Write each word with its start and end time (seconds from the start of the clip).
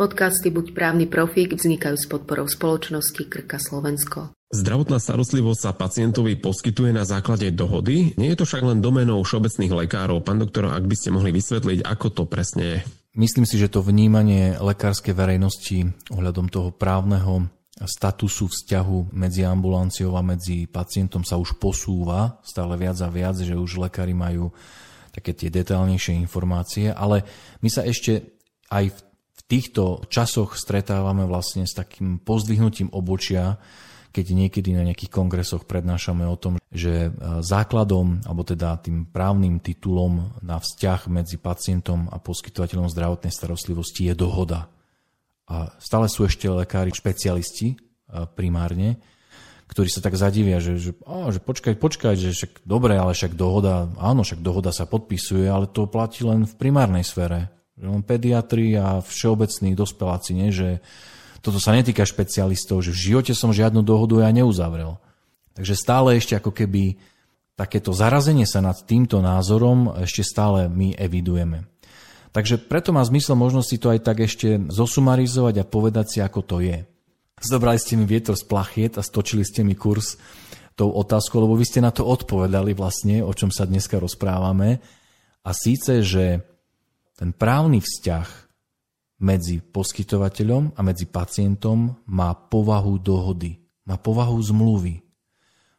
Podcasty 0.00 0.48
Buď 0.48 0.72
právny 0.72 1.04
profík 1.04 1.52
vznikajú 1.52 1.92
s 1.92 2.08
podporou 2.08 2.48
spoločnosti 2.48 3.20
Krka 3.28 3.60
Slovensko. 3.60 4.32
Zdravotná 4.48 4.96
starostlivosť 4.96 5.60
sa 5.60 5.76
pacientovi 5.76 6.40
poskytuje 6.40 6.88
na 6.96 7.04
základe 7.04 7.52
dohody. 7.52 8.16
Nie 8.16 8.32
je 8.32 8.40
to 8.40 8.48
však 8.48 8.64
len 8.64 8.80
domenou 8.80 9.20
všeobecných 9.20 9.68
lekárov. 9.84 10.24
Pán 10.24 10.40
doktor, 10.40 10.72
ak 10.72 10.88
by 10.88 10.96
ste 10.96 11.12
mohli 11.12 11.36
vysvetliť, 11.36 11.84
ako 11.84 12.06
to 12.16 12.22
presne 12.24 12.64
je. 12.64 12.78
Myslím 13.20 13.44
si, 13.44 13.60
že 13.60 13.68
to 13.68 13.84
vnímanie 13.84 14.56
lekárskej 14.56 15.12
verejnosti 15.12 15.92
ohľadom 16.08 16.48
toho 16.48 16.72
právneho 16.72 17.52
statusu 17.84 18.48
vzťahu 18.48 19.12
medzi 19.12 19.44
ambulanciou 19.44 20.16
a 20.16 20.24
medzi 20.24 20.64
pacientom 20.64 21.28
sa 21.28 21.36
už 21.36 21.60
posúva 21.60 22.40
stále 22.40 22.72
viac 22.80 22.96
a 23.04 23.12
viac, 23.12 23.36
že 23.36 23.52
už 23.52 23.76
lekári 23.76 24.16
majú 24.16 24.48
také 25.12 25.36
tie 25.36 25.52
detailnejšie 25.52 26.16
informácie, 26.24 26.88
ale 26.88 27.20
my 27.60 27.68
sa 27.68 27.84
ešte 27.84 28.40
aj 28.72 28.96
v 28.96 28.98
týchto 29.50 30.06
časoch 30.06 30.54
stretávame 30.54 31.26
vlastne 31.26 31.66
s 31.66 31.74
takým 31.74 32.22
pozdvihnutím 32.22 32.94
obočia, 32.94 33.58
keď 34.14 34.26
niekedy 34.30 34.74
na 34.74 34.86
nejakých 34.86 35.10
kongresoch 35.10 35.66
prednášame 35.66 36.22
o 36.26 36.38
tom, 36.38 36.58
že 36.70 37.10
e, 37.10 37.10
základom, 37.42 38.22
alebo 38.26 38.42
teda 38.46 38.78
tým 38.78 39.06
právnym 39.06 39.58
titulom 39.58 40.34
na 40.42 40.58
vzťah 40.58 41.10
medzi 41.10 41.38
pacientom 41.38 42.06
a 42.10 42.18
poskytovateľom 42.18 42.90
zdravotnej 42.90 43.30
starostlivosti 43.34 44.10
je 44.10 44.14
dohoda. 44.14 44.70
A 45.50 45.74
stále 45.82 46.06
sú 46.06 46.26
ešte 46.26 46.46
lekári 46.50 46.90
špecialisti 46.90 47.74
e, 47.74 47.76
primárne, 48.34 48.98
ktorí 49.70 49.86
sa 49.86 50.02
tak 50.02 50.18
zadivia, 50.18 50.58
že, 50.58 50.74
že, 50.78 50.90
á, 51.06 51.30
že 51.30 51.38
počkaj, 51.38 51.78
počkaj, 51.78 52.14
že 52.18 52.34
však 52.34 52.66
dobre, 52.66 52.98
ale 52.98 53.14
však 53.14 53.38
dohoda, 53.38 53.86
áno, 53.94 54.26
však 54.26 54.42
dohoda 54.42 54.74
sa 54.74 54.90
podpisuje, 54.90 55.46
ale 55.46 55.70
to 55.70 55.86
platí 55.86 56.26
len 56.26 56.50
v 56.50 56.54
primárnej 56.58 57.06
sfére 57.06 57.59
len 57.80 58.04
pediatri 58.04 58.76
a 58.76 59.00
všeobecní 59.00 59.72
dospeláci, 59.72 60.36
nie? 60.36 60.52
že 60.52 60.84
toto 61.40 61.56
sa 61.56 61.72
netýka 61.72 62.04
špecialistov, 62.04 62.84
že 62.84 62.92
v 62.92 63.02
živote 63.12 63.32
som 63.32 63.56
žiadnu 63.56 63.80
dohodu 63.80 64.20
ja 64.20 64.30
neuzavrel. 64.30 65.00
Takže 65.56 65.74
stále 65.74 66.20
ešte 66.20 66.36
ako 66.36 66.52
keby 66.52 67.00
takéto 67.56 67.92
zarazenie 67.92 68.44
sa 68.44 68.60
nad 68.60 68.76
týmto 68.84 69.20
názorom 69.24 69.92
ešte 70.04 70.24
stále 70.24 70.68
my 70.68 70.96
evidujeme. 70.96 71.68
Takže 72.30 72.62
preto 72.62 72.94
má 72.94 73.02
zmysel 73.02 73.34
možno 73.34 73.64
si 73.64 73.80
to 73.80 73.90
aj 73.90 74.06
tak 74.06 74.22
ešte 74.22 74.70
zosumarizovať 74.70 75.64
a 75.64 75.68
povedať 75.68 76.06
si, 76.06 76.18
ako 76.22 76.40
to 76.46 76.56
je. 76.62 76.86
Zobrali 77.40 77.80
ste 77.80 77.96
mi 77.96 78.04
vietor 78.06 78.36
z 78.36 78.44
plachiet 78.46 79.00
a 79.00 79.02
stočili 79.02 79.42
ste 79.42 79.64
mi 79.66 79.74
kurz 79.74 80.20
tou 80.78 80.92
otázkou, 80.92 81.42
lebo 81.42 81.58
vy 81.58 81.66
ste 81.66 81.80
na 81.82 81.90
to 81.90 82.06
odpovedali 82.06 82.76
vlastne, 82.76 83.24
o 83.24 83.32
čom 83.34 83.50
sa 83.50 83.66
dneska 83.66 83.98
rozprávame. 83.98 84.78
A 85.42 85.50
síce, 85.56 86.04
že 86.04 86.44
ten 87.20 87.36
právny 87.36 87.84
vzťah 87.84 88.28
medzi 89.20 89.60
poskytovateľom 89.60 90.72
a 90.72 90.80
medzi 90.80 91.04
pacientom 91.04 92.00
má 92.08 92.32
povahu 92.32 92.96
dohody, 92.96 93.60
má 93.84 94.00
povahu 94.00 94.40
zmluvy. 94.40 95.04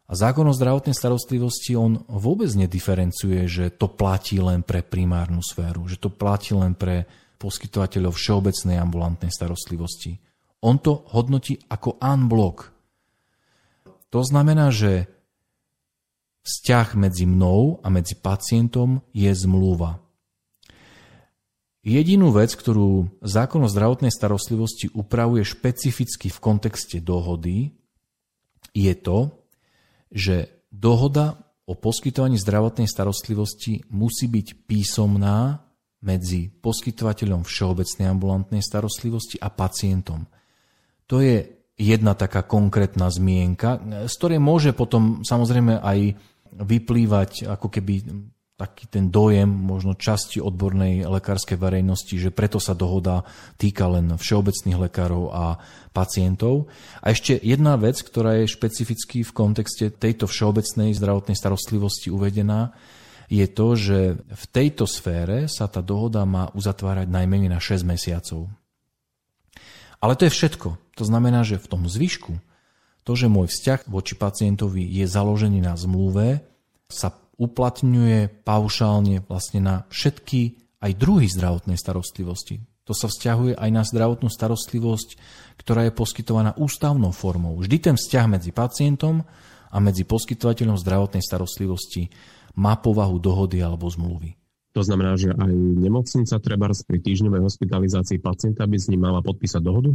A 0.05 0.13
zákon 0.13 0.45
o 0.45 0.53
zdravotnej 0.53 0.93
starostlivosti 0.93 1.73
on 1.73 2.05
vôbec 2.05 2.51
nediferencuje, 2.53 3.49
že 3.49 3.73
to 3.73 3.89
platí 3.89 4.37
len 4.37 4.61
pre 4.61 4.85
primárnu 4.85 5.41
sféru, 5.41 5.89
že 5.89 5.97
to 5.97 6.13
platí 6.13 6.53
len 6.53 6.77
pre 6.77 7.09
poskytovateľov 7.41 8.13
všeobecnej 8.13 8.77
ambulantnej 8.77 9.33
starostlivosti. 9.33 10.21
On 10.61 10.77
to 10.77 11.09
hodnotí 11.09 11.57
ako 11.65 11.97
unblock. 11.97 12.69
To 14.13 14.21
znamená, 14.21 14.69
že 14.69 15.09
vzťah 16.45 16.93
medzi 17.01 17.25
mnou 17.25 17.81
a 17.81 17.89
medzi 17.89 18.13
pacientom 18.13 19.01
je 19.09 19.31
zmluva. 19.33 20.10
Jedinú 21.81 22.29
vec, 22.29 22.53
ktorú 22.53 23.09
zákon 23.25 23.65
o 23.65 23.69
zdravotnej 23.71 24.13
starostlivosti 24.13 24.93
upravuje 24.93 25.41
špecificky 25.41 26.29
v 26.29 26.37
kontexte 26.37 27.01
dohody, 27.01 27.73
je 28.69 28.93
to, 28.93 29.33
že 30.13 30.67
dohoda 30.69 31.41
o 31.65 31.73
poskytovaní 31.73 32.37
zdravotnej 32.37 32.85
starostlivosti 32.85 33.81
musí 33.89 34.29
byť 34.29 34.47
písomná 34.69 35.65
medzi 36.05 36.53
poskytovateľom 36.53 37.45
všeobecnej 37.45 38.05
ambulantnej 38.09 38.61
starostlivosti 38.61 39.41
a 39.41 39.49
pacientom. 39.49 40.29
To 41.09 41.17
je 41.17 41.49
jedna 41.81 42.13
taká 42.13 42.45
konkrétna 42.45 43.09
zmienka, 43.09 43.81
z 44.05 44.13
ktorej 44.21 44.37
môže 44.37 44.71
potom 44.77 45.25
samozrejme 45.25 45.81
aj 45.81 45.99
vyplývať 46.61 47.49
ako 47.49 47.67
keby 47.73 47.93
taký 48.61 48.85
ten 48.85 49.09
dojem 49.09 49.49
možno 49.49 49.97
časti 49.97 50.37
odbornej 50.37 51.09
lekárskej 51.09 51.57
verejnosti, 51.57 52.13
že 52.13 52.29
preto 52.29 52.61
sa 52.61 52.77
dohoda 52.77 53.25
týka 53.57 53.89
len 53.89 54.13
všeobecných 54.21 54.77
lekárov 54.77 55.33
a 55.33 55.57
pacientov. 55.89 56.69
A 57.01 57.09
ešte 57.09 57.41
jedna 57.41 57.73
vec, 57.81 57.97
ktorá 58.05 58.37
je 58.37 58.53
špecificky 58.53 59.25
v 59.25 59.31
kontexte 59.33 59.89
tejto 59.89 60.29
všeobecnej 60.29 60.93
zdravotnej 60.93 61.33
starostlivosti 61.33 62.13
uvedená, 62.13 62.77
je 63.31 63.47
to, 63.49 63.67
že 63.73 63.99
v 64.21 64.45
tejto 64.53 64.85
sfére 64.85 65.49
sa 65.49 65.65
tá 65.65 65.81
dohoda 65.81 66.21
má 66.27 66.53
uzatvárať 66.53 67.09
najmenej 67.09 67.49
na 67.49 67.57
6 67.57 67.81
mesiacov. 67.81 68.45
Ale 69.97 70.13
to 70.13 70.29
je 70.29 70.35
všetko. 70.35 70.77
To 70.99 71.03
znamená, 71.07 71.41
že 71.41 71.57
v 71.57 71.69
tom 71.71 71.87
zvyšku, 71.89 72.37
to, 73.01 73.11
že 73.17 73.31
môj 73.31 73.49
vzťah 73.49 73.89
voči 73.89 74.13
pacientovi 74.13 74.85
je 74.85 75.05
založený 75.09 75.65
na 75.65 75.73
zmluve, 75.73 76.45
sa 76.91 77.20
uplatňuje 77.39 78.43
paušálne 78.43 79.23
vlastne 79.25 79.59
na 79.63 79.75
všetky 79.89 80.61
aj 80.81 80.91
druhy 80.97 81.29
zdravotnej 81.29 81.77
starostlivosti. 81.77 82.63
To 82.89 82.97
sa 82.97 83.07
vzťahuje 83.07 83.55
aj 83.55 83.69
na 83.69 83.83
zdravotnú 83.85 84.27
starostlivosť, 84.27 85.09
ktorá 85.61 85.85
je 85.87 85.93
poskytovaná 85.93 86.57
ústavnou 86.57 87.13
formou. 87.13 87.55
Vždy 87.61 87.77
ten 87.77 87.95
vzťah 87.95 88.25
medzi 88.27 88.51
pacientom 88.51 89.21
a 89.71 89.77
medzi 89.77 90.03
poskytovateľom 90.03 90.75
zdravotnej 90.81 91.23
starostlivosti 91.23 92.09
má 92.57 92.75
povahu 92.75 93.15
dohody 93.21 93.63
alebo 93.63 93.87
zmluvy. 93.87 94.35
To 94.71 94.81
znamená, 94.83 95.19
že 95.19 95.35
aj 95.35 95.51
nemocnica 95.83 96.35
treba 96.39 96.71
pri 96.71 96.99
týždňovej 97.03 97.43
hospitalizácii 97.43 98.23
pacienta 98.23 98.63
by 98.63 98.77
s 98.79 98.87
ním 98.87 99.03
mala 99.03 99.19
podpísať 99.19 99.59
dohodu? 99.59 99.91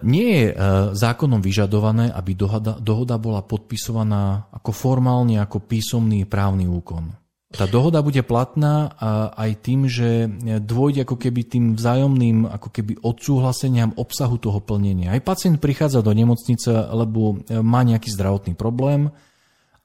Nie 0.00 0.28
je 0.32 0.46
e, 0.48 0.54
zákonom 0.96 1.44
vyžadované, 1.44 2.08
aby 2.08 2.32
dohoda, 2.32 2.80
dohoda 2.80 3.20
bola 3.20 3.44
podpisovaná 3.44 4.48
ako 4.48 4.72
formálne, 4.72 5.36
ako 5.36 5.60
písomný 5.68 6.24
právny 6.24 6.64
úkon. 6.64 7.12
Tá 7.46 7.64
dohoda 7.64 8.02
bude 8.02 8.20
platná 8.26 8.90
aj 9.38 9.50
tým, 9.62 9.86
že 9.86 10.26
dôjde 10.60 11.06
ako 11.06 11.16
keby 11.16 11.40
tým 11.46 11.64
vzájomným 11.78 12.42
ako 12.50 12.68
keby 12.74 12.98
odsúhlaseniam 13.00 13.94
obsahu 13.96 14.36
toho 14.36 14.58
plnenia. 14.58 15.14
Aj 15.14 15.22
pacient 15.22 15.62
prichádza 15.62 16.02
do 16.02 16.10
nemocnice, 16.10 16.68
lebo 16.72 17.44
e, 17.46 17.60
má 17.60 17.84
nejaký 17.84 18.12
zdravotný 18.12 18.56
problém 18.56 19.12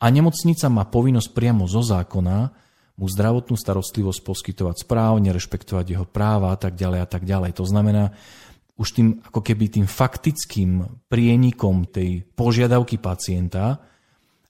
a 0.01 0.05
nemocnica 0.09 0.71
má 0.71 0.87
povinnosť 0.87 1.29
priamo 1.35 1.69
zo 1.69 1.83
zákona 1.85 2.49
mu 3.01 3.05
zdravotnú 3.09 3.57
starostlivosť 3.57 4.19
poskytovať 4.21 4.75
správne, 4.85 5.33
rešpektovať 5.33 5.85
jeho 5.85 6.05
práva 6.05 6.53
a 6.53 6.57
tak 6.59 6.77
ďalej 6.77 6.99
a 7.01 7.07
tak 7.07 7.23
ďalej. 7.25 7.57
To 7.57 7.65
znamená, 7.65 8.13
už 8.81 8.87
tým 8.97 9.21
ako 9.21 9.45
keby 9.45 9.69
tým 9.69 9.85
faktickým 9.85 10.81
prienikom 11.05 11.85
tej 11.85 12.25
požiadavky 12.25 12.97
pacienta 12.97 13.77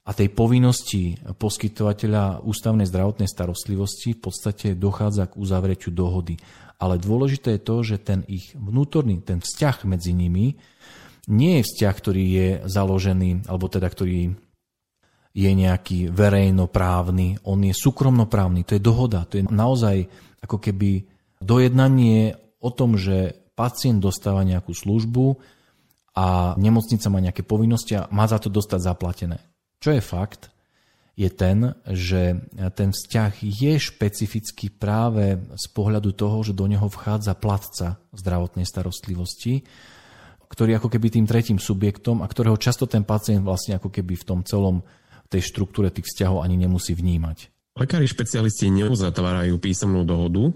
a 0.07 0.11
tej 0.15 0.31
povinnosti 0.31 1.19
poskytovateľa 1.19 2.39
ústavnej 2.47 2.87
zdravotnej 2.87 3.27
starostlivosti 3.27 4.15
v 4.15 4.21
podstate 4.23 4.67
dochádza 4.79 5.27
k 5.27 5.37
uzavretiu 5.37 5.91
dohody. 5.91 6.39
Ale 6.79 6.95
dôležité 6.95 7.59
je 7.59 7.61
to, 7.61 7.75
že 7.83 7.97
ten 8.01 8.23
ich 8.31 8.55
vnútorný, 8.55 9.19
ten 9.19 9.43
vzťah 9.43 9.83
medzi 9.83 10.15
nimi 10.15 10.55
nie 11.29 11.61
je 11.61 11.67
vzťah, 11.67 11.93
ktorý 11.93 12.23
je 12.25 12.47
založený, 12.65 13.45
alebo 13.45 13.69
teda 13.69 13.85
ktorý 13.91 14.33
je 15.31 15.51
nejaký 15.53 16.09
verejnoprávny, 16.11 17.43
on 17.45 17.59
je 17.63 17.75
súkromnoprávny, 17.75 18.65
to 18.67 18.75
je 18.75 18.83
dohoda, 18.83 19.23
to 19.29 19.39
je 19.39 19.47
naozaj 19.47 20.09
ako 20.41 20.57
keby 20.57 21.05
dojednanie 21.39 22.35
o 22.59 22.69
tom, 22.73 22.97
že 22.97 23.40
pacient 23.61 24.01
dostáva 24.01 24.41
nejakú 24.41 24.73
službu 24.73 25.37
a 26.17 26.57
nemocnica 26.57 27.13
má 27.13 27.21
nejaké 27.21 27.45
povinnosti 27.45 27.93
a 27.93 28.09
má 28.09 28.25
za 28.25 28.41
to 28.41 28.49
dostať 28.49 28.81
zaplatené. 28.81 29.37
Čo 29.77 29.93
je 29.93 30.01
fakt, 30.01 30.49
je 31.13 31.29
ten, 31.29 31.77
že 31.85 32.41
ten 32.73 32.89
vzťah 32.89 33.45
je 33.45 33.73
špecifický 33.77 34.73
práve 34.73 35.37
z 35.53 35.65
pohľadu 35.69 36.17
toho, 36.17 36.41
že 36.41 36.57
do 36.57 36.65
neho 36.65 36.89
vchádza 36.89 37.37
platca 37.37 38.01
zdravotnej 38.17 38.65
starostlivosti, 38.65 39.61
ktorý 40.49 40.81
ako 40.81 40.89
keby 40.89 41.07
tým 41.13 41.29
tretím 41.29 41.61
subjektom 41.61 42.25
a 42.25 42.27
ktorého 42.27 42.57
často 42.57 42.89
ten 42.89 43.05
pacient 43.05 43.45
vlastne 43.45 43.77
ako 43.77 43.93
keby 43.93 44.17
v 44.17 44.27
tom 44.27 44.39
celom 44.41 44.81
tej 45.31 45.45
štruktúre 45.47 45.93
tých 45.93 46.09
vzťahov 46.09 46.43
ani 46.43 46.59
nemusí 46.59 46.91
vnímať. 46.91 47.53
Lekári 47.79 48.03
špecialisti 48.03 48.67
neuzatvárajú 48.67 49.55
písomnú 49.61 50.03
dohodu, 50.03 50.51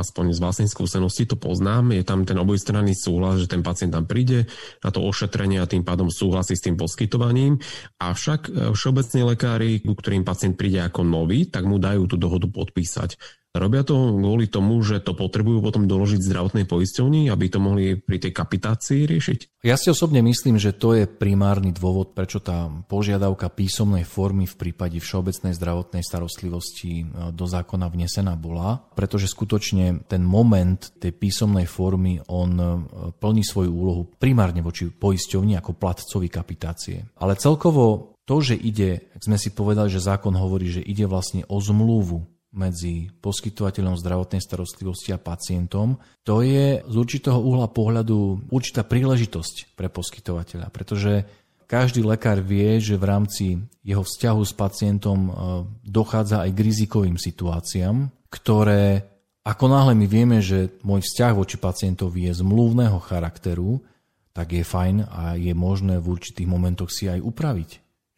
aspoň 0.00 0.32
z 0.32 0.38
vlastnej 0.40 0.68
skúsenosti 0.72 1.28
to 1.28 1.36
poznám, 1.36 1.92
je 1.92 2.00
tam 2.00 2.24
ten 2.24 2.40
obojstranný 2.40 2.96
súhlas, 2.96 3.44
že 3.44 3.52
ten 3.52 3.60
pacient 3.60 3.92
tam 3.92 4.08
príde 4.08 4.48
na 4.80 4.88
to 4.88 5.04
ošetrenie 5.04 5.60
a 5.60 5.68
tým 5.68 5.84
pádom 5.84 6.08
súhlasí 6.08 6.56
s 6.56 6.64
tým 6.64 6.80
poskytovaním. 6.80 7.60
Avšak 8.00 8.40
e, 8.48 8.50
všeobecní 8.72 9.20
lekári, 9.28 9.70
ku 9.84 9.92
ktorým 9.92 10.24
pacient 10.24 10.56
príde 10.56 10.80
ako 10.80 11.04
nový, 11.04 11.46
tak 11.46 11.68
mu 11.68 11.76
dajú 11.76 12.08
tú 12.08 12.16
dohodu 12.16 12.48
podpísať. 12.48 13.20
Robia 13.50 13.82
to 13.82 14.14
kvôli 14.14 14.46
tomu, 14.46 14.78
že 14.78 15.02
to 15.02 15.10
potrebujú 15.10 15.58
potom 15.58 15.90
doložiť 15.90 16.22
zdravotnej 16.22 16.70
poisťovni, 16.70 17.26
aby 17.34 17.50
to 17.50 17.58
mohli 17.58 17.98
pri 17.98 18.22
tej 18.22 18.30
kapitácii 18.30 19.10
riešiť? 19.10 19.66
Ja 19.66 19.74
si 19.74 19.90
osobne 19.90 20.22
myslím, 20.22 20.54
že 20.54 20.70
to 20.70 20.94
je 20.94 21.10
primárny 21.10 21.74
dôvod, 21.74 22.14
prečo 22.14 22.38
tá 22.38 22.70
požiadavka 22.86 23.50
písomnej 23.50 24.06
formy 24.06 24.46
v 24.46 24.54
prípade 24.54 25.02
všeobecnej 25.02 25.58
zdravotnej 25.58 26.06
starostlivosti 26.06 27.02
e, 27.02 27.04
do 27.34 27.42
zákona 27.42 27.90
vnesená 27.90 28.38
bola, 28.38 28.86
pretože 28.94 29.26
skutočne 29.26 30.06
ten 30.06 30.22
moment 30.22 30.78
tej 31.02 31.10
písomnej 31.10 31.66
formy 31.66 32.22
on 32.30 32.50
e, 32.54 32.66
plní 33.18 33.42
svoju 33.42 33.70
úlohu 33.74 34.02
primárne 34.14 34.62
voči 34.62 34.86
poisťovni 34.94 35.58
ako 35.58 35.74
platcovi 35.74 36.30
kapitácie. 36.30 37.02
Ale 37.18 37.34
celkovo 37.34 38.14
to, 38.30 38.38
že 38.38 38.54
ide, 38.54 39.10
sme 39.18 39.34
si 39.34 39.50
povedali, 39.50 39.90
že 39.90 39.98
zákon 39.98 40.38
hovorí, 40.38 40.70
že 40.70 40.86
ide 40.86 41.02
vlastne 41.10 41.42
o 41.50 41.58
zmluvu 41.58 42.39
medzi 42.50 43.08
poskytovateľom 43.22 43.94
zdravotnej 43.94 44.42
starostlivosti 44.42 45.14
a 45.14 45.22
pacientom, 45.22 46.02
to 46.26 46.42
je 46.42 46.82
z 46.82 46.94
určitého 46.94 47.38
uhla 47.38 47.70
pohľadu 47.70 48.50
určitá 48.50 48.82
príležitosť 48.82 49.78
pre 49.78 49.86
poskytovateľa, 49.86 50.66
pretože 50.74 51.26
každý 51.70 52.02
lekár 52.02 52.42
vie, 52.42 52.82
že 52.82 52.98
v 52.98 53.06
rámci 53.06 53.46
jeho 53.86 54.02
vzťahu 54.02 54.42
s 54.42 54.52
pacientom 54.58 55.18
e, 55.22 55.32
dochádza 55.86 56.42
aj 56.42 56.50
k 56.50 56.64
rizikovým 56.66 57.14
situáciám, 57.14 58.10
ktoré 58.26 59.06
ako 59.46 59.64
náhle 59.70 59.94
my 59.94 60.06
vieme, 60.10 60.38
že 60.42 60.74
môj 60.82 61.06
vzťah 61.06 61.32
voči 61.32 61.56
pacientovi 61.56 62.26
je 62.28 62.42
zmluvného 62.42 62.98
charakteru, 62.98 63.80
tak 64.34 64.52
je 64.52 64.66
fajn 64.66 65.06
a 65.06 65.38
je 65.38 65.54
možné 65.54 66.02
v 66.02 66.10
určitých 66.10 66.50
momentoch 66.50 66.90
si 66.90 67.06
aj 67.06 67.22
upraviť. 67.22 67.70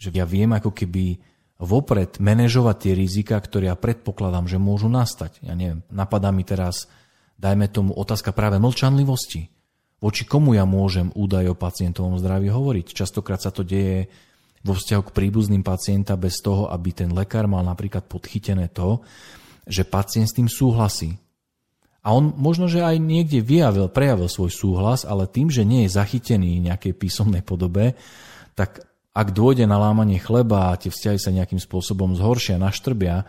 Že 0.02 0.08
ja 0.16 0.26
viem 0.26 0.50
ako 0.50 0.74
keby 0.74 1.31
vopred 1.62 2.18
manažovať 2.18 2.76
tie 2.82 2.92
rizika, 2.98 3.38
ktoré 3.38 3.70
ja 3.70 3.78
predpokladám, 3.78 4.50
že 4.50 4.58
môžu 4.58 4.90
nastať. 4.90 5.38
Ja 5.46 5.54
neviem, 5.54 5.86
napadá 5.94 6.34
mi 6.34 6.42
teraz, 6.42 6.90
dajme 7.38 7.70
tomu, 7.70 7.94
otázka 7.94 8.34
práve 8.34 8.58
mlčanlivosti. 8.58 9.46
Voči 10.02 10.26
komu 10.26 10.58
ja 10.58 10.66
môžem 10.66 11.14
údaj 11.14 11.54
o 11.54 11.58
pacientovom 11.58 12.18
zdraví 12.18 12.50
hovoriť? 12.50 12.90
Častokrát 12.90 13.38
sa 13.38 13.54
to 13.54 13.62
deje 13.62 14.10
vo 14.66 14.74
vzťahu 14.74 15.02
k 15.06 15.14
príbuzným 15.14 15.62
pacienta 15.62 16.18
bez 16.18 16.42
toho, 16.42 16.66
aby 16.66 16.90
ten 16.90 17.14
lekár 17.14 17.46
mal 17.46 17.62
napríklad 17.62 18.10
podchytené 18.10 18.66
to, 18.74 18.98
že 19.62 19.86
pacient 19.86 20.26
s 20.26 20.34
tým 20.34 20.50
súhlasí. 20.50 21.22
A 22.02 22.10
on 22.18 22.34
možno, 22.34 22.66
že 22.66 22.82
aj 22.82 22.98
niekde 22.98 23.38
vyjavil, 23.38 23.86
prejavil 23.86 24.26
svoj 24.26 24.50
súhlas, 24.50 25.06
ale 25.06 25.30
tým, 25.30 25.46
že 25.46 25.62
nie 25.62 25.86
je 25.86 25.94
zachytený 25.94 26.58
v 26.58 26.66
nejakej 26.66 26.98
písomnej 26.98 27.46
podobe, 27.46 27.94
tak 28.58 28.82
ak 29.12 29.28
dôjde 29.36 29.68
na 29.68 29.76
lámanie 29.76 30.16
chleba 30.16 30.72
a 30.72 30.78
tie 30.80 30.88
vzťahy 30.88 31.18
sa 31.20 31.30
nejakým 31.32 31.60
spôsobom 31.60 32.16
zhoršia, 32.16 32.56
naštrbia, 32.56 33.28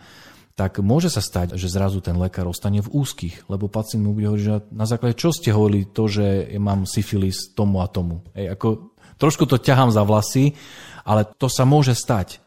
tak 0.54 0.78
môže 0.78 1.10
sa 1.10 1.18
stať, 1.18 1.58
že 1.58 1.66
zrazu 1.66 1.98
ten 1.98 2.14
lekár 2.14 2.46
ostane 2.46 2.78
v 2.78 2.88
úzkých, 2.88 3.50
lebo 3.50 3.66
pacient 3.66 4.00
mu 4.00 4.14
bude 4.14 4.30
hovoriť, 4.30 4.44
že 4.46 4.56
na 4.70 4.86
základe 4.86 5.18
čo 5.18 5.34
ste 5.34 5.50
hovorili 5.50 5.90
to, 5.90 6.06
že 6.06 6.56
mám 6.62 6.86
syfilis 6.86 7.50
tomu 7.52 7.82
a 7.82 7.90
tomu. 7.90 8.22
Ej, 8.38 8.54
ako, 8.54 8.94
trošku 9.18 9.50
to 9.50 9.58
ťahám 9.58 9.90
za 9.90 10.06
vlasy, 10.06 10.54
ale 11.02 11.26
to 11.26 11.50
sa 11.50 11.66
môže 11.66 11.92
stať. 11.92 12.38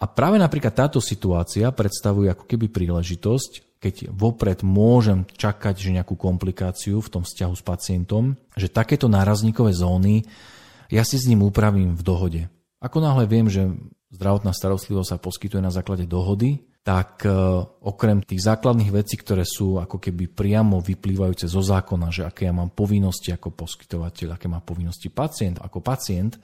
A 0.00 0.10
práve 0.10 0.42
napríklad 0.42 0.74
táto 0.74 0.98
situácia 0.98 1.70
predstavuje 1.70 2.32
ako 2.32 2.44
keby 2.50 2.66
príležitosť, 2.72 3.78
keď 3.80 4.12
vopred 4.12 4.60
môžem 4.60 5.24
čakať, 5.24 5.74
že 5.78 5.94
nejakú 5.96 6.18
komplikáciu 6.18 7.00
v 7.00 7.08
tom 7.08 7.22
vzťahu 7.24 7.54
s 7.56 7.62
pacientom, 7.64 8.36
že 8.52 8.68
takéto 8.68 9.08
nárazníkové 9.08 9.72
zóny 9.72 10.28
ja 10.90 11.02
si 11.06 11.16
s 11.16 11.26
ním 11.30 11.46
upravím 11.46 11.94
v 11.94 12.02
dohode. 12.02 12.42
Ako 12.82 12.98
náhle 12.98 13.30
viem, 13.30 13.46
že 13.46 13.70
zdravotná 14.10 14.50
starostlivosť 14.50 15.08
sa 15.14 15.22
poskytuje 15.22 15.62
na 15.62 15.70
základe 15.70 16.04
dohody, 16.04 16.66
tak 16.80 17.22
e, 17.22 17.30
okrem 17.84 18.24
tých 18.24 18.42
základných 18.42 18.90
vecí, 18.90 19.14
ktoré 19.20 19.44
sú 19.44 19.78
ako 19.78 20.00
keby 20.00 20.32
priamo 20.32 20.80
vyplývajúce 20.80 21.46
zo 21.46 21.60
zákona, 21.60 22.08
že 22.10 22.24
aké 22.24 22.48
ja 22.48 22.54
mám 22.56 22.72
povinnosti 22.72 23.30
ako 23.30 23.52
poskytovateľ, 23.52 24.34
aké 24.34 24.48
má 24.48 24.64
povinnosti 24.64 25.12
pacient 25.12 25.60
ako 25.60 25.78
pacient, 25.84 26.40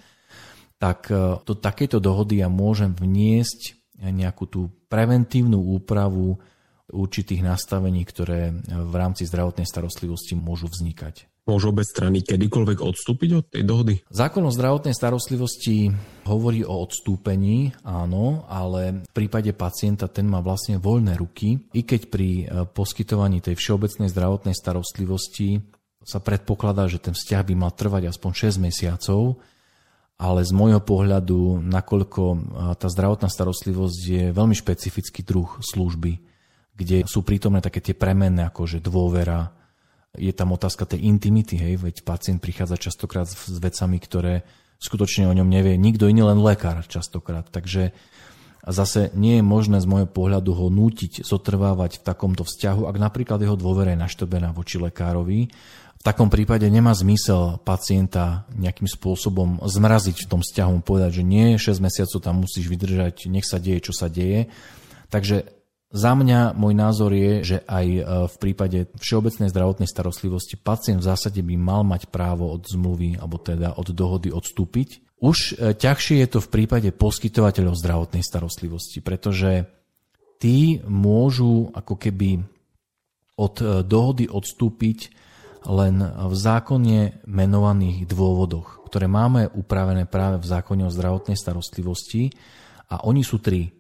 tak 0.77 1.09
e, 1.09 1.41
do 1.43 1.55
takéto 1.57 1.99
dohody 1.99 2.45
ja 2.45 2.53
môžem 2.53 2.93
vniesť 2.93 3.75
nejakú 3.97 4.45
tú 4.45 4.61
preventívnu 4.93 5.57
úpravu 5.57 6.37
určitých 6.93 7.43
nastavení, 7.43 8.05
ktoré 8.05 8.53
v 8.69 8.95
rámci 8.95 9.25
zdravotnej 9.25 9.65
starostlivosti 9.65 10.37
môžu 10.37 10.69
vznikať. 10.69 11.27
Môžu 11.47 11.71
obe 11.71 11.87
strany 11.87 12.27
kedykoľvek 12.27 12.83
odstúpiť 12.83 13.31
od 13.39 13.47
tej 13.47 13.63
dohody? 13.63 14.03
Zákon 14.11 14.43
o 14.43 14.51
zdravotnej 14.51 14.99
starostlivosti 14.99 15.95
hovorí 16.27 16.67
o 16.67 16.75
odstúpení, 16.83 17.71
áno, 17.87 18.43
ale 18.51 19.07
v 19.07 19.13
prípade 19.15 19.55
pacienta 19.55 20.11
ten 20.11 20.27
má 20.27 20.43
vlastne 20.43 20.83
voľné 20.83 21.15
ruky, 21.15 21.71
i 21.71 21.87
keď 21.87 22.01
pri 22.11 22.31
e, 22.43 22.45
poskytovaní 22.67 23.39
tej 23.39 23.55
všeobecnej 23.55 24.11
zdravotnej 24.11 24.59
starostlivosti 24.59 25.63
sa 26.03 26.19
predpokladá, 26.19 26.91
že 26.91 26.99
ten 26.99 27.15
vzťah 27.15 27.43
by 27.47 27.55
mal 27.55 27.71
trvať 27.71 28.11
aspoň 28.11 28.51
6 28.51 28.67
mesiacov, 28.67 29.39
ale 30.19 30.43
z 30.43 30.51
môjho 30.51 30.83
pohľadu, 30.83 31.63
nakoľko 31.63 32.23
e, 32.27 32.39
tá 32.75 32.91
zdravotná 32.91 33.31
starostlivosť 33.31 34.01
je 34.03 34.25
veľmi 34.35 34.59
špecifický 34.59 35.23
druh 35.23 35.63
služby, 35.63 36.13
kde 36.75 37.07
sú 37.07 37.23
prítomné 37.23 37.63
také 37.63 37.79
tie 37.79 37.95
premenné, 37.95 38.51
ako 38.51 38.67
že 38.67 38.83
dôvera, 38.83 39.56
je 40.17 40.33
tam 40.33 40.53
otázka 40.53 40.89
tej 40.89 41.05
intimity, 41.07 41.57
hej, 41.57 41.75
veď 41.81 42.03
pacient 42.03 42.41
prichádza 42.41 42.77
častokrát 42.81 43.29
s 43.29 43.57
vecami, 43.61 43.97
ktoré 44.01 44.43
skutočne 44.81 45.29
o 45.29 45.37
ňom 45.37 45.49
nevie 45.49 45.81
nikto 45.81 46.09
iný, 46.09 46.27
len 46.27 46.41
lekár 46.41 46.85
častokrát. 46.85 47.49
Takže 47.49 47.97
zase 48.67 49.15
nie 49.17 49.41
je 49.41 49.45
možné 49.45 49.81
z 49.81 49.89
môjho 49.89 50.09
pohľadu 50.11 50.53
ho 50.53 50.67
nútiť 50.69 51.25
zotrvávať 51.25 52.03
v 52.03 52.05
takomto 52.05 52.43
vzťahu, 52.45 52.85
ak 52.85 52.97
napríklad 52.99 53.41
jeho 53.41 53.57
dôvera 53.57 53.95
je 53.95 54.03
naštobená 54.05 54.53
voči 54.53 54.77
lekárovi. 54.77 55.49
V 55.97 56.03
takom 56.05 56.31
prípade 56.31 56.69
nemá 56.69 56.95
zmysel 56.95 57.59
pacienta 57.67 58.47
nejakým 58.55 58.87
spôsobom 58.87 59.59
zmraziť 59.65 60.23
v 60.23 60.31
tom 60.31 60.41
vzťahu, 60.45 60.85
povedať, 60.85 61.19
že 61.19 61.25
nie, 61.27 61.59
6 61.59 61.83
mesiacov 61.83 62.19
tam 62.23 62.37
musíš 62.45 62.69
vydržať, 62.69 63.27
nech 63.27 63.49
sa 63.49 63.59
deje, 63.59 63.91
čo 63.91 63.93
sa 63.97 64.07
deje. 64.07 64.47
Takže 65.11 65.56
za 65.97 66.13
mňa 66.13 66.53
môj 66.53 66.75
názor 66.77 67.17
je, 67.17 67.41
že 67.41 67.59
aj 67.65 67.87
e, 67.89 68.01
v 68.29 68.37
prípade 68.37 68.79
všeobecnej 69.01 69.49
zdravotnej 69.49 69.89
starostlivosti 69.89 70.61
pacient 70.61 71.01
v 71.01 71.09
zásade 71.09 71.41
by 71.41 71.57
mal 71.57 71.89
mať 71.89 72.13
právo 72.13 72.53
od 72.53 72.69
zmluvy 72.69 73.17
alebo 73.17 73.41
teda 73.41 73.81
od 73.81 73.89
dohody 73.97 74.29
odstúpiť. 74.29 75.17
Už 75.25 75.57
e, 75.57 75.73
ťažšie 75.73 76.21
je 76.21 76.29
to 76.29 76.39
v 76.45 76.53
prípade 76.53 76.89
poskytovateľov 76.93 77.81
zdravotnej 77.81 78.21
starostlivosti, 78.21 79.01
pretože 79.01 79.65
tí 80.37 80.85
môžu 80.85 81.73
ako 81.73 81.97
keby 81.97 82.45
od 83.41 83.55
e, 83.65 83.65
dohody 83.81 84.29
odstúpiť 84.29 85.17
len 85.67 85.99
v 86.05 86.35
zákone 86.37 87.27
menovaných 87.27 88.07
dôvodoch, 88.07 88.87
ktoré 88.87 89.11
máme 89.11 89.51
upravené 89.51 90.07
práve 90.07 90.39
v 90.39 90.47
zákone 90.47 90.87
o 90.87 90.95
zdravotnej 90.95 91.35
starostlivosti 91.35 92.31
a 92.87 93.03
oni 93.03 93.27
sú 93.27 93.43
tri. 93.43 93.73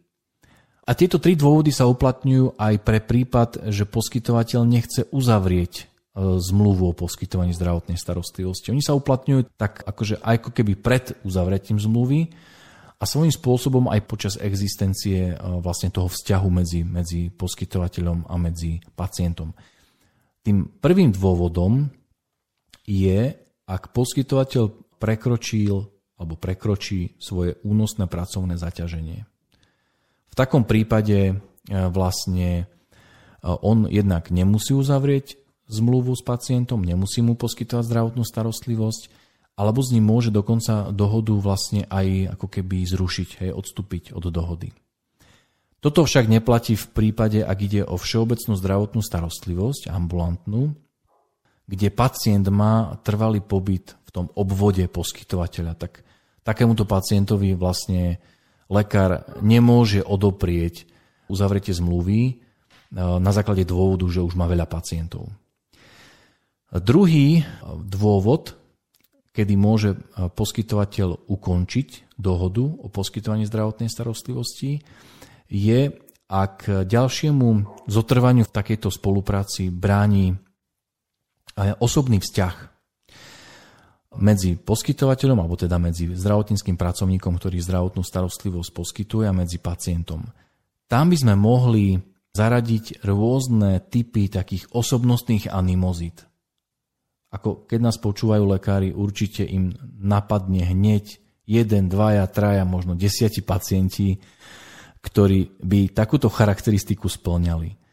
A 0.86 0.94
tieto 0.94 1.18
tri 1.18 1.34
dôvody 1.34 1.74
sa 1.74 1.90
uplatňujú 1.90 2.54
aj 2.62 2.74
pre 2.86 3.02
prípad, 3.02 3.74
že 3.74 3.90
poskytovateľ 3.90 4.62
nechce 4.62 5.10
uzavrieť 5.10 5.82
e, 5.82 5.84
zmluvu 6.38 6.94
o 6.94 6.94
poskytovaní 6.94 7.50
zdravotnej 7.58 7.98
starostlivosti. 7.98 8.70
Oni 8.70 8.78
sa 8.78 8.94
uplatňujú 8.94 9.58
tak 9.58 9.82
akože 9.82 10.22
aj 10.22 10.46
ako 10.46 10.50
keby 10.54 10.72
pred 10.78 11.18
uzavretím 11.26 11.82
zmluvy 11.82 12.30
a 12.96 13.04
svojím 13.04 13.34
spôsobom 13.34 13.90
aj 13.90 14.06
počas 14.06 14.34
existencie 14.38 15.34
e, 15.34 15.36
vlastne 15.58 15.90
toho 15.90 16.06
vzťahu 16.06 16.48
medzi, 16.54 16.86
medzi 16.86 17.34
poskytovateľom 17.34 18.30
a 18.30 18.34
medzi 18.38 18.78
pacientom. 18.94 19.50
Tým 20.46 20.78
prvým 20.78 21.10
dôvodom 21.10 21.90
je, 22.86 23.34
ak 23.66 23.90
poskytovateľ 23.90 24.64
prekročil 25.02 25.82
alebo 26.14 26.38
prekročí 26.38 27.18
svoje 27.18 27.58
únosné 27.66 28.06
pracovné 28.06 28.54
zaťaženie. 28.54 29.35
V 30.30 30.34
takom 30.34 30.66
prípade 30.66 31.18
e, 31.30 31.34
vlastne 31.70 32.48
e, 32.62 32.64
on 33.44 33.86
jednak 33.86 34.28
nemusí 34.30 34.74
uzavrieť 34.74 35.38
zmluvu 35.66 36.14
s 36.14 36.22
pacientom, 36.22 36.82
nemusí 36.82 37.22
mu 37.22 37.34
poskytovať 37.34 37.84
zdravotnú 37.86 38.22
starostlivosť, 38.22 39.10
alebo 39.56 39.80
s 39.80 39.90
ním 39.90 40.04
môže 40.06 40.30
dokonca 40.30 40.92
dohodu 40.92 41.34
vlastne 41.40 41.88
aj 41.88 42.38
ako 42.38 42.46
keby 42.46 42.84
zrušiť, 42.86 43.28
hej, 43.42 43.50
odstúpiť 43.56 44.12
od 44.12 44.28
dohody. 44.28 44.70
Toto 45.80 46.04
však 46.04 46.28
neplatí 46.28 46.74
v 46.74 46.86
prípade, 46.92 47.40
ak 47.40 47.58
ide 47.62 47.82
o 47.86 47.96
všeobecnú 47.96 48.58
zdravotnú 48.58 49.00
starostlivosť, 49.00 49.88
ambulantnú, 49.92 50.74
kde 51.66 51.88
pacient 51.90 52.46
má 52.50 52.98
trvalý 53.02 53.42
pobyt 53.42 53.94
v 54.06 54.10
tom 54.10 54.26
obvode 54.38 54.86
poskytovateľa. 54.86 55.72
Tak 55.74 55.92
takémuto 56.46 56.86
pacientovi 56.86 57.58
vlastne 57.58 58.22
lekár 58.66 59.24
nemôže 59.42 60.02
odoprieť 60.02 60.86
uzavretie 61.30 61.74
zmluvy 61.74 62.20
e, 62.26 62.32
na 62.96 63.30
základe 63.34 63.66
dôvodu, 63.66 64.06
že 64.10 64.22
už 64.22 64.34
má 64.34 64.46
veľa 64.46 64.66
pacientov. 64.66 65.30
Druhý 66.70 67.46
dôvod, 67.86 68.58
kedy 69.30 69.54
môže 69.54 69.94
poskytovateľ 70.18 71.30
ukončiť 71.30 72.18
dohodu 72.18 72.66
o 72.66 72.90
poskytovaní 72.90 73.46
zdravotnej 73.46 73.86
starostlivosti, 73.86 74.82
je, 75.46 75.94
ak 76.26 76.90
ďalšiemu 76.90 77.48
zotrvaniu 77.86 78.42
v 78.42 78.54
takejto 78.54 78.90
spolupráci 78.90 79.70
bráni 79.70 80.34
osobný 81.78 82.18
vzťah 82.18 82.75
medzi 84.18 84.56
poskytovateľom, 84.56 85.38
alebo 85.38 85.56
teda 85.56 85.76
medzi 85.80 86.10
zdravotníckým 86.10 86.74
pracovníkom, 86.74 87.36
ktorý 87.38 87.56
zdravotnú 87.62 88.02
starostlivosť 88.04 88.70
poskytuje 88.72 89.24
a 89.28 89.36
medzi 89.36 89.62
pacientom. 89.62 90.24
Tam 90.86 91.10
by 91.10 91.16
sme 91.18 91.34
mohli 91.34 91.98
zaradiť 92.36 93.00
rôzne 93.02 93.80
typy 93.88 94.28
takých 94.28 94.68
osobnostných 94.70 95.48
animozít. 95.48 96.28
Ako 97.32 97.64
keď 97.64 97.80
nás 97.80 97.96
počúvajú 97.96 98.44
lekári, 98.44 98.92
určite 98.92 99.42
im 99.42 99.72
napadne 99.98 100.62
hneď 100.62 101.18
jeden, 101.46 101.88
dvaja, 101.88 102.26
traja, 102.28 102.66
možno 102.68 102.92
desiati 102.92 103.40
pacienti, 103.40 104.18
ktorí 105.00 105.62
by 105.62 105.94
takúto 105.94 106.26
charakteristiku 106.26 107.06
splňali. 107.06 107.85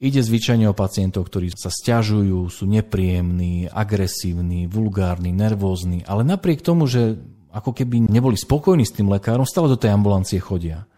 Ide 0.00 0.24
zvyčajne 0.24 0.64
o 0.64 0.72
pacientov, 0.72 1.28
ktorí 1.28 1.52
sa 1.52 1.68
stiažujú, 1.68 2.48
sú 2.48 2.64
nepríjemní, 2.64 3.68
agresívni, 3.68 4.64
vulgárni, 4.64 5.28
nervózni, 5.28 6.00
ale 6.08 6.24
napriek 6.24 6.64
tomu, 6.64 6.88
že 6.88 7.20
ako 7.52 7.76
keby 7.76 8.08
neboli 8.08 8.40
spokojní 8.40 8.88
s 8.88 8.96
tým 8.96 9.12
lekárom, 9.12 9.44
stále 9.44 9.68
do 9.68 9.76
tej 9.76 9.92
ambulancie 9.92 10.40
chodia. 10.40 10.88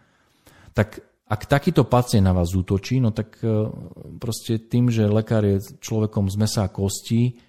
Tak 0.71 1.03
ak 1.27 1.41
takýto 1.51 1.83
pacient 1.83 2.23
na 2.23 2.31
vás 2.31 2.55
útočí, 2.55 3.03
no 3.03 3.11
tak 3.11 3.43
e, 3.43 3.67
proste 4.23 4.61
tým, 4.61 4.87
že 4.87 5.09
lekár 5.09 5.43
je 5.43 5.59
človekom 5.83 6.31
z 6.31 6.35
mesa 6.39 6.61
a 6.63 6.71
kostí, 6.71 7.41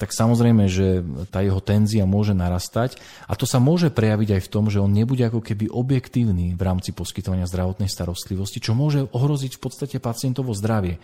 tak 0.00 0.16
samozrejme, 0.16 0.64
že 0.64 1.04
tá 1.28 1.44
jeho 1.44 1.60
tenzia 1.60 2.08
môže 2.08 2.32
narastať 2.32 2.96
a 3.28 3.36
to 3.36 3.44
sa 3.44 3.60
môže 3.60 3.92
prejaviť 3.92 4.40
aj 4.40 4.42
v 4.48 4.52
tom, 4.56 4.72
že 4.72 4.80
on 4.80 4.88
nebude 4.88 5.20
ako 5.20 5.44
keby 5.44 5.68
objektívny 5.68 6.56
v 6.56 6.62
rámci 6.64 6.96
poskytovania 6.96 7.44
zdravotnej 7.44 7.92
starostlivosti, 7.92 8.64
čo 8.64 8.72
môže 8.72 9.04
ohroziť 9.12 9.60
v 9.60 9.62
podstate 9.62 9.96
pacientovo 10.00 10.56
zdravie. 10.56 10.96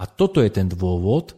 A 0.00 0.08
toto 0.08 0.40
je 0.40 0.48
ten 0.48 0.64
dôvod, 0.72 1.36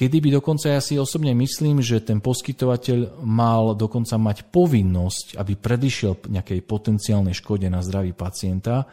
kedy 0.00 0.16
by 0.24 0.40
dokonca 0.40 0.72
ja 0.72 0.80
si 0.80 0.96
osobne 0.96 1.36
myslím, 1.36 1.84
že 1.84 2.00
ten 2.00 2.24
poskytovateľ 2.24 3.20
mal 3.20 3.76
dokonca 3.76 4.16
mať 4.16 4.48
povinnosť, 4.48 5.36
aby 5.36 5.60
predišiel 5.60 6.24
nejakej 6.24 6.64
potenciálnej 6.64 7.36
škode 7.36 7.68
na 7.68 7.84
zdraví 7.84 8.16
pacienta. 8.16 8.88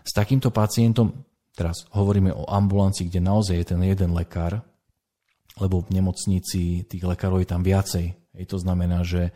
S 0.00 0.16
takýmto 0.16 0.48
pacientom, 0.48 1.12
teraz 1.52 1.84
hovoríme 1.92 2.32
o 2.32 2.48
ambulancii, 2.48 3.12
kde 3.12 3.20
naozaj 3.20 3.54
je 3.60 3.66
ten 3.68 3.84
jeden 3.84 4.16
lekár, 4.16 4.64
lebo 5.56 5.80
v 5.80 6.00
nemocnici 6.00 6.84
tých 6.84 7.04
lekárov 7.04 7.40
je 7.40 7.48
tam 7.48 7.64
viacej. 7.64 8.06
Hej, 8.36 8.44
to 8.48 8.60
znamená, 8.60 9.02
že 9.02 9.32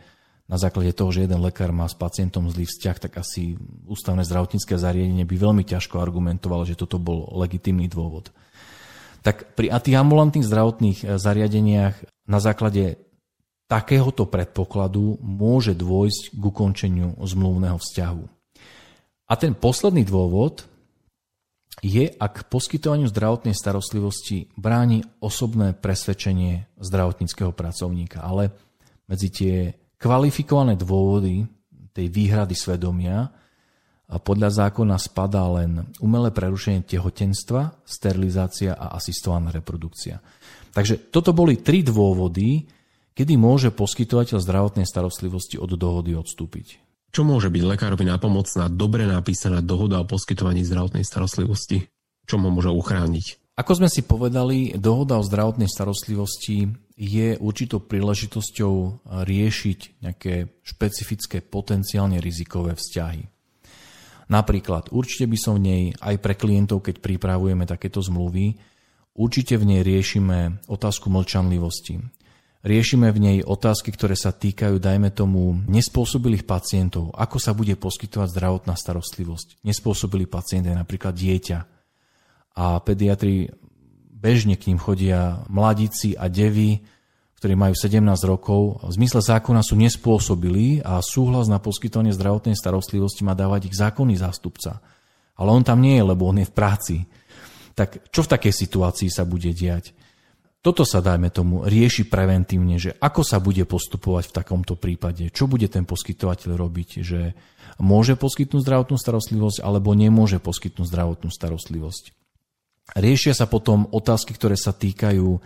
na 0.51 0.59
základe 0.59 0.91
toho, 0.91 1.15
že 1.15 1.25
jeden 1.25 1.39
lekár 1.39 1.71
má 1.71 1.87
s 1.87 1.95
pacientom 1.95 2.51
zlý 2.51 2.67
vzťah, 2.67 2.97
tak 3.07 3.17
asi 3.17 3.55
ústavné 3.87 4.27
zdravotnícke 4.27 4.75
zariadenie 4.75 5.23
by 5.23 5.35
veľmi 5.39 5.63
ťažko 5.63 5.97
argumentovalo, 5.97 6.67
že 6.67 6.75
toto 6.75 6.99
bol 6.99 7.31
legitimný 7.39 7.87
dôvod. 7.87 8.35
Tak 9.21 9.55
pri 9.55 9.71
tých 9.79 9.97
ambulantných 9.97 10.45
zdravotných 10.45 10.99
eh, 11.05 11.07
zariadeniach 11.17 11.95
na 12.27 12.39
základe 12.43 12.99
takéhoto 13.71 14.27
predpokladu 14.27 15.23
môže 15.23 15.71
dôjsť 15.71 16.35
k 16.35 16.43
ukončeniu 16.43 17.15
zmluvného 17.23 17.79
vzťahu. 17.79 18.23
A 19.31 19.33
ten 19.39 19.55
posledný 19.55 20.03
dôvod, 20.03 20.67
je, 21.79 22.11
ak 22.11 22.51
poskytovaniu 22.51 23.07
zdravotnej 23.07 23.55
starostlivosti 23.55 24.51
bráni 24.59 25.07
osobné 25.23 25.71
presvedčenie 25.71 26.67
zdravotníckého 26.75 27.55
pracovníka. 27.55 28.19
Ale 28.19 28.51
medzi 29.07 29.31
tie 29.31 29.55
kvalifikované 29.95 30.75
dôvody 30.75 31.47
tej 31.95 32.07
výhrady 32.11 32.59
svedomia 32.59 33.31
a 34.11 34.15
podľa 34.19 34.67
zákona 34.67 34.99
spadá 34.99 35.47
len 35.47 35.87
umelé 36.03 36.35
prerušenie 36.35 36.83
tehotenstva, 36.83 37.79
sterilizácia 37.87 38.75
a 38.75 38.99
asistovaná 38.99 39.55
reprodukcia. 39.55 40.19
Takže 40.75 41.11
toto 41.11 41.31
boli 41.31 41.63
tri 41.63 41.83
dôvody, 41.83 42.67
kedy 43.15 43.39
môže 43.39 43.71
poskytovateľ 43.71 44.43
zdravotnej 44.43 44.83
starostlivosti 44.83 45.55
od 45.55 45.71
dohody 45.79 46.15
odstúpiť. 46.15 46.90
Čo 47.11 47.27
môže 47.27 47.51
byť 47.51 47.63
lekárovi 47.75 48.07
nápomocná 48.07 48.71
dobre 48.71 49.03
napísaná 49.03 49.59
dohoda 49.59 49.99
o 49.99 50.07
poskytovaní 50.07 50.63
zdravotnej 50.63 51.03
starostlivosti? 51.03 51.91
Čo 52.23 52.39
mu 52.39 52.47
môže 52.55 52.71
uchrániť? 52.71 53.51
Ako 53.59 53.83
sme 53.83 53.91
si 53.91 54.07
povedali, 54.07 54.71
dohoda 54.79 55.19
o 55.19 55.27
zdravotnej 55.27 55.67
starostlivosti 55.67 56.71
je 56.95 57.35
určitou 57.35 57.83
príležitosťou 57.83 59.03
riešiť 59.27 59.79
nejaké 59.99 60.63
špecifické 60.63 61.43
potenciálne 61.43 62.23
rizikové 62.23 62.79
vzťahy. 62.79 63.27
Napríklad, 64.31 64.95
určite 64.95 65.27
by 65.27 65.35
som 65.35 65.59
v 65.59 65.67
nej 65.67 65.83
aj 65.99 66.15
pre 66.23 66.39
klientov, 66.39 66.79
keď 66.79 67.03
pripravujeme 67.03 67.67
takéto 67.67 67.99
zmluvy, 67.99 68.55
určite 69.19 69.59
v 69.59 69.67
nej 69.67 69.81
riešime 69.83 70.63
otázku 70.71 71.11
mlčanlivosti. 71.11 71.99
Riešime 72.61 73.09
v 73.09 73.17
nej 73.17 73.37
otázky, 73.41 73.89
ktoré 73.89 74.13
sa 74.13 74.29
týkajú, 74.29 74.77
dajme 74.77 75.09
tomu, 75.09 75.57
nespôsobilých 75.65 76.45
pacientov. 76.45 77.09
Ako 77.17 77.41
sa 77.41 77.57
bude 77.57 77.73
poskytovať 77.73 78.29
zdravotná 78.29 78.77
starostlivosť? 78.77 79.65
Nespôsobilý 79.65 80.29
pacient 80.29 80.69
je 80.69 80.75
napríklad 80.77 81.17
dieťa. 81.17 81.59
A 82.61 82.77
pediatri 82.85 83.49
bežne 84.13 84.53
k 84.61 84.69
ním 84.69 84.77
chodia 84.77 85.41
mladíci 85.49 86.13
a 86.13 86.29
devy, 86.29 86.85
ktorí 87.41 87.57
majú 87.57 87.73
17 87.73 87.97
rokov. 88.29 88.77
V 88.85 88.93
zmysle 88.93 89.25
zákona 89.25 89.65
sú 89.65 89.73
nespôsobili 89.73 90.85
a 90.85 91.01
súhlas 91.01 91.49
na 91.49 91.57
poskytovanie 91.57 92.13
zdravotnej 92.13 92.53
starostlivosti 92.53 93.25
má 93.25 93.33
dávať 93.33 93.73
ich 93.73 93.75
zákonný 93.81 94.21
zástupca. 94.21 94.85
Ale 95.33 95.49
on 95.49 95.65
tam 95.65 95.81
nie 95.81 95.97
je, 95.97 96.05
lebo 96.05 96.29
on 96.29 96.37
je 96.37 96.45
v 96.45 96.53
práci. 96.53 96.95
Tak 97.73 98.13
čo 98.13 98.21
v 98.21 98.31
takej 98.37 98.53
situácii 98.53 99.09
sa 99.09 99.25
bude 99.25 99.49
diať? 99.49 99.97
Toto 100.61 100.85
sa, 100.85 101.01
dajme 101.01 101.33
tomu, 101.33 101.65
rieši 101.65 102.05
preventívne, 102.05 102.77
že 102.77 102.93
ako 103.01 103.25
sa 103.25 103.41
bude 103.41 103.65
postupovať 103.65 104.29
v 104.29 104.35
takomto 104.37 104.77
prípade, 104.77 105.33
čo 105.33 105.49
bude 105.49 105.65
ten 105.65 105.89
poskytovateľ 105.89 106.53
robiť, 106.53 106.89
že 107.01 107.33
môže 107.81 108.13
poskytnúť 108.13 108.61
zdravotnú 108.61 108.97
starostlivosť 109.01 109.65
alebo 109.65 109.97
nemôže 109.97 110.37
poskytnúť 110.37 110.85
zdravotnú 110.85 111.33
starostlivosť. 111.33 112.13
Riešia 112.93 113.33
sa 113.33 113.49
potom 113.49 113.89
otázky, 113.89 114.37
ktoré 114.37 114.53
sa 114.53 114.69
týkajú 114.69 115.41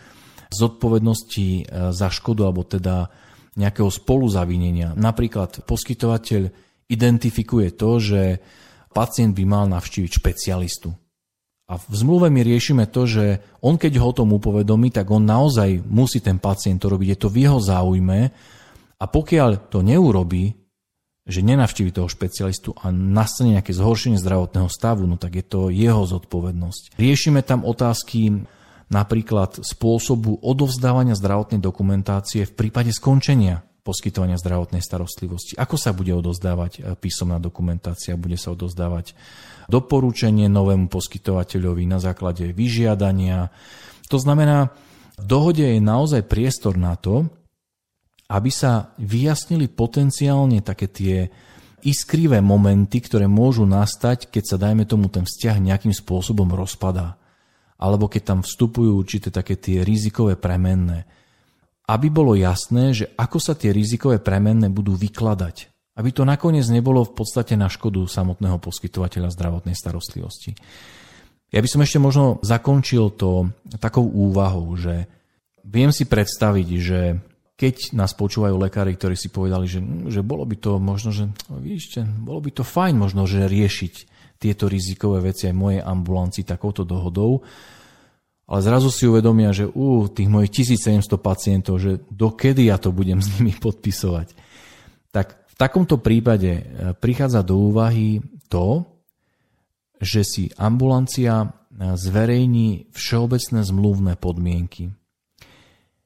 zodpovednosti 0.52 1.48
e, 1.48 1.64
za 1.96 2.12
škodu 2.12 2.52
alebo 2.52 2.68
teda 2.68 3.08
nejakého 3.56 3.88
spoluzavinenia. 3.88 5.00
Napríklad 5.00 5.64
poskytovateľ 5.64 6.52
identifikuje 6.92 7.72
to, 7.72 8.04
že 8.04 8.22
pacient 8.92 9.32
by 9.32 9.44
mal 9.48 9.66
navštíviť 9.72 10.12
špecialistu 10.12 11.05
a 11.66 11.82
v 11.82 11.94
zmluve 11.98 12.30
my 12.30 12.46
riešime 12.46 12.86
to, 12.94 13.10
že 13.10 13.26
on 13.66 13.82
keď 13.82 13.98
ho 13.98 14.14
o 14.14 14.18
tom 14.18 14.38
upovedomí, 14.38 14.94
tak 14.94 15.10
on 15.10 15.26
naozaj 15.26 15.82
musí 15.82 16.22
ten 16.22 16.38
pacient 16.38 16.78
to 16.78 16.94
robiť. 16.94 17.18
Je 17.18 17.20
to 17.20 17.30
v 17.34 17.42
jeho 17.42 17.58
záujme 17.58 18.20
a 19.02 19.06
pokiaľ 19.10 19.74
to 19.74 19.82
neurobí, 19.82 20.54
že 21.26 21.42
nenavštívi 21.42 21.90
toho 21.90 22.06
špecialistu 22.06 22.78
a 22.78 22.94
nastane 22.94 23.58
nejaké 23.58 23.74
zhoršenie 23.74 24.22
zdravotného 24.22 24.70
stavu, 24.70 25.10
no 25.10 25.18
tak 25.18 25.42
je 25.42 25.46
to 25.46 25.74
jeho 25.74 26.06
zodpovednosť. 26.06 27.02
Riešime 27.02 27.42
tam 27.42 27.66
otázky 27.66 28.46
napríklad 28.94 29.66
spôsobu 29.66 30.38
odovzdávania 30.46 31.18
zdravotnej 31.18 31.58
dokumentácie 31.58 32.46
v 32.46 32.54
prípade 32.54 32.94
skončenia 32.94 33.66
poskytovania 33.86 34.42
zdravotnej 34.42 34.82
starostlivosti. 34.82 35.54
Ako 35.62 35.78
sa 35.78 35.94
bude 35.94 36.10
odozdávať 36.10 36.72
e, 36.82 36.98
písomná 36.98 37.38
dokumentácia? 37.38 38.18
Bude 38.18 38.34
sa 38.34 38.58
odozdávať 38.58 39.14
doporučenie 39.70 40.50
novému 40.50 40.90
poskytovateľovi 40.90 41.86
na 41.86 42.02
základe 42.02 42.50
vyžiadania. 42.50 43.54
To 44.10 44.18
znamená, 44.18 44.74
v 45.22 45.26
dohode 45.30 45.62
je 45.62 45.78
naozaj 45.78 46.26
priestor 46.26 46.82
na 46.82 46.98
to, 46.98 47.30
aby 48.26 48.50
sa 48.50 48.90
vyjasnili 48.98 49.70
potenciálne 49.70 50.66
také 50.66 50.90
tie 50.90 51.30
iskrivé 51.86 52.42
momenty, 52.42 52.98
ktoré 53.06 53.30
môžu 53.30 53.70
nastať, 53.70 54.34
keď 54.34 54.44
sa, 54.50 54.58
dajme 54.58 54.90
tomu, 54.90 55.14
ten 55.14 55.30
vzťah 55.30 55.62
nejakým 55.62 55.94
spôsobom 55.94 56.50
rozpadá. 56.58 57.22
Alebo 57.78 58.10
keď 58.10 58.34
tam 58.34 58.40
vstupujú 58.42 58.98
určité 58.98 59.30
také 59.30 59.62
tie 59.62 59.86
rizikové 59.86 60.34
premenné 60.34 61.06
aby 61.86 62.08
bolo 62.10 62.34
jasné, 62.34 62.94
že 62.98 63.06
ako 63.14 63.38
sa 63.38 63.54
tie 63.54 63.70
rizikové 63.70 64.18
premenné 64.18 64.74
budú 64.74 64.98
vykladať. 64.98 65.70
Aby 65.96 66.12
to 66.12 66.28
nakoniec 66.28 66.68
nebolo 66.68 67.08
v 67.08 67.16
podstate 67.16 67.56
na 67.56 67.72
škodu 67.72 68.04
samotného 68.04 68.60
poskytovateľa 68.60 69.32
zdravotnej 69.32 69.78
starostlivosti. 69.78 70.52
Ja 71.54 71.64
by 71.64 71.70
som 71.72 71.86
ešte 71.86 72.04
možno 72.04 72.44
zakončil 72.44 73.16
to 73.16 73.48
takou 73.80 74.04
úvahou, 74.04 74.76
že 74.76 75.08
viem 75.64 75.94
si 75.96 76.04
predstaviť, 76.04 76.68
že 76.82 77.00
keď 77.56 77.96
nás 77.96 78.12
počúvajú 78.12 78.60
lekári, 78.60 79.00
ktorí 79.00 79.16
si 79.16 79.32
povedali, 79.32 79.64
že, 79.64 79.80
že 80.12 80.20
bolo 80.20 80.44
by 80.44 80.56
to 80.60 80.76
možno, 80.76 81.16
že 81.16 81.32
no, 81.48 81.64
vidíte, 81.64 82.04
bolo 82.04 82.44
by 82.44 82.52
to 82.52 82.68
fajn 82.68 83.00
možno, 83.00 83.24
že 83.24 83.48
riešiť 83.48 83.94
tieto 84.36 84.68
rizikové 84.68 85.32
veci 85.32 85.48
aj 85.48 85.56
mojej 85.56 85.80
ambulancii 85.80 86.44
takouto 86.44 86.84
dohodou, 86.84 87.40
ale 88.46 88.60
zrazu 88.62 88.94
si 88.94 89.10
uvedomia, 89.10 89.50
že 89.50 89.66
u 89.66 90.06
tých 90.06 90.30
mojich 90.30 90.54
1700 90.54 91.18
pacientov, 91.18 91.82
že 91.82 92.02
dokedy 92.14 92.70
ja 92.70 92.78
to 92.78 92.94
budem 92.94 93.22
s 93.22 93.34
nimi 93.38 93.54
podpisovať. 93.66 94.38
Tak 95.10 95.28
v 95.50 95.56
takomto 95.58 95.98
prípade 95.98 96.52
e, 96.52 96.64
prichádza 96.94 97.42
do 97.42 97.58
úvahy 97.58 98.22
to, 98.50 98.86
že 99.98 100.22
si 100.28 100.44
ambulancia 100.60 101.56
zverejní 101.76 102.92
všeobecné 102.96 103.60
zmluvné 103.68 104.14
podmienky. 104.16 104.96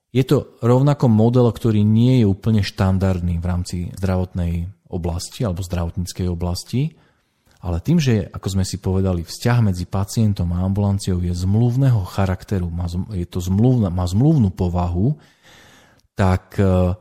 Je 0.09 0.25
to 0.25 0.57
rovnako 0.65 1.05
model, 1.05 1.45
ktorý 1.53 1.85
nie 1.85 2.21
je 2.21 2.25
úplne 2.25 2.65
štandardný 2.65 3.37
v 3.37 3.45
rámci 3.45 3.77
zdravotnej 3.93 4.65
oblasti 4.89 5.45
alebo 5.45 5.61
zdravotníckej 5.61 6.25
oblasti, 6.25 6.97
ale 7.59 7.83
tým, 7.83 7.99
že 7.99 8.31
ako 8.31 8.47
sme 8.55 8.63
si 8.63 8.79
povedali, 8.79 9.27
vzťah 9.27 9.57
medzi 9.59 9.83
pacientom 9.83 10.47
a 10.55 10.63
ambulanciou 10.63 11.19
je 11.19 11.35
zmluvného 11.35 12.07
charakteru, 12.07 12.71
má, 12.71 12.87
je 13.11 13.27
to 13.27 13.43
zmluvná, 13.43 13.91
má 13.91 14.07
zmluvnú 14.07 14.47
povahu, 14.55 15.19
tak 16.15 16.55
e, 16.55 16.95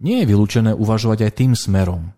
nie 0.00 0.24
je 0.24 0.28
vylúčené 0.32 0.72
uvažovať 0.72 1.28
aj 1.28 1.32
tým 1.36 1.52
smerom. 1.52 2.08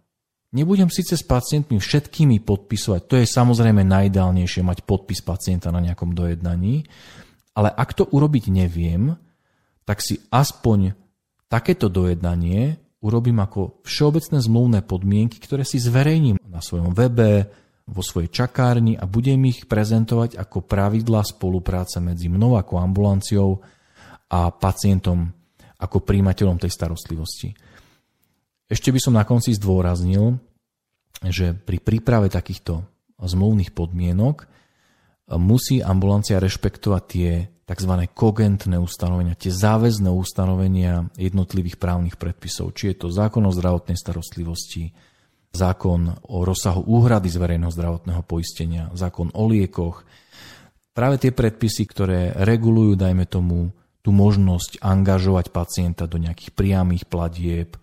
Nebudem 0.54 0.86
síce 0.86 1.18
s 1.18 1.26
pacientmi 1.26 1.82
všetkými 1.82 2.46
podpisovať, 2.46 3.00
to 3.10 3.14
je 3.18 3.26
samozrejme 3.26 3.82
najideálnejšie 3.82 4.62
mať 4.62 4.86
podpis 4.86 5.18
pacienta 5.18 5.74
na 5.74 5.82
nejakom 5.82 6.14
dojednaní, 6.14 6.86
ale 7.58 7.74
ak 7.74 7.90
to 7.90 8.06
urobiť 8.06 8.54
neviem, 8.54 9.18
tak 9.82 9.98
si 9.98 10.22
aspoň 10.30 10.94
takéto 11.50 11.90
dojednanie 11.90 12.78
urobím 13.02 13.42
ako 13.42 13.82
všeobecné 13.84 14.38
zmluvné 14.40 14.80
podmienky, 14.86 15.42
ktoré 15.42 15.66
si 15.66 15.76
zverejním 15.76 16.40
na 16.48 16.64
svojom 16.64 16.96
webe, 16.96 17.63
vo 17.84 18.00
svojej 18.00 18.32
čakárni 18.32 18.96
a 18.96 19.04
budem 19.04 19.44
ich 19.44 19.68
prezentovať 19.68 20.40
ako 20.40 20.64
pravidla 20.64 21.20
spolupráce 21.20 22.00
medzi 22.00 22.32
mnou 22.32 22.56
ako 22.56 22.80
ambulanciou 22.80 23.60
a 24.32 24.48
pacientom 24.50 25.28
ako 25.76 26.00
príjimateľom 26.00 26.56
tej 26.56 26.72
starostlivosti. 26.72 27.52
Ešte 28.64 28.88
by 28.88 29.00
som 29.00 29.14
na 29.14 29.28
konci 29.28 29.52
zdôraznil, 29.52 30.40
že 31.20 31.52
pri 31.52 31.78
príprave 31.84 32.32
takýchto 32.32 32.80
zmluvných 33.20 33.76
podmienok 33.76 34.48
musí 35.36 35.84
ambulancia 35.84 36.40
rešpektovať 36.40 37.02
tie 37.04 37.30
tzv. 37.64 37.92
kogentné 38.12 38.76
ustanovenia, 38.76 39.36
tie 39.36 39.52
záväzné 39.52 40.12
ustanovenia 40.12 41.08
jednotlivých 41.16 41.80
právnych 41.80 42.20
predpisov, 42.20 42.76
či 42.76 42.92
je 42.92 43.04
to 43.04 43.08
zákon 43.08 43.44
o 43.44 43.52
zdravotnej 43.52 43.96
starostlivosti, 43.96 44.92
zákon 45.54 46.10
o 46.28 46.42
rozsahu 46.42 46.82
úhrady 46.84 47.30
z 47.30 47.38
verejného 47.38 47.70
zdravotného 47.70 48.22
poistenia, 48.26 48.90
zákon 48.92 49.30
o 49.32 49.46
liekoch. 49.46 50.02
Práve 50.90 51.22
tie 51.22 51.30
predpisy, 51.30 51.86
ktoré 51.86 52.34
regulujú, 52.34 52.98
dajme 52.98 53.24
tomu, 53.30 53.70
tú 54.04 54.12
možnosť 54.12 54.84
angažovať 54.84 55.48
pacienta 55.48 56.04
do 56.04 56.20
nejakých 56.20 56.52
priamých 56.52 57.08
platieb 57.08 57.80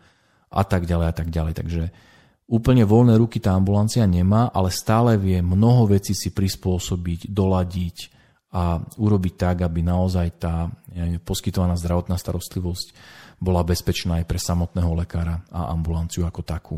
a 0.53 0.61
tak 0.61 0.85
ďalej 0.85 1.07
a 1.09 1.15
tak 1.17 1.33
ďalej. 1.33 1.53
Takže 1.57 1.83
úplne 2.45 2.85
voľné 2.85 3.17
ruky 3.17 3.41
tá 3.41 3.57
ambulancia 3.57 4.05
nemá, 4.05 4.53
ale 4.53 4.69
stále 4.69 5.17
vie 5.17 5.41
mnoho 5.41 5.89
vecí 5.89 6.13
si 6.13 6.29
prispôsobiť, 6.29 7.31
doladiť 7.31 7.97
a 8.51 8.83
urobiť 8.99 9.33
tak, 9.33 9.63
aby 9.63 9.79
naozaj 9.81 10.27
tá 10.37 10.69
poskytovaná 11.23 11.79
zdravotná 11.79 12.19
starostlivosť 12.19 12.93
bola 13.41 13.65
bezpečná 13.65 14.21
aj 14.21 14.29
pre 14.29 14.37
samotného 14.37 14.91
lekára 14.93 15.41
a 15.49 15.73
ambulanciu 15.73 16.27
ako 16.29 16.41
takú. 16.45 16.77